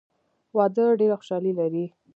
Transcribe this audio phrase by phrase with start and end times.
[0.57, 1.85] واده ډېره خوشحالي لري.